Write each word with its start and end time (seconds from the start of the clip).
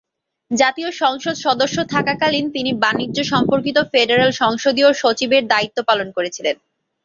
জাতীয় 0.51 0.89
সংসদ 1.01 1.35
সদস্য 1.37 1.77
থাকাকালীন 1.93 2.45
তিনি 2.51 2.71
বাণিজ্য 2.83 3.17
সম্পর্কিত 3.23 3.77
ফেডারাল 3.91 4.31
সংসদীয় 4.41 4.89
সচিবের 4.93 5.43
দায়িত্ব 5.47 5.77
পালন 5.89 6.07
করেছিলেন। 6.17 6.55